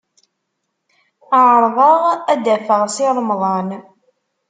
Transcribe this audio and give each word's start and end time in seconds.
Ɛerḍeɣ 1.41 2.01
ad 2.31 2.39
d-afeɣ 2.45 2.81
Si 2.95 3.07
Remḍan. 3.15 3.69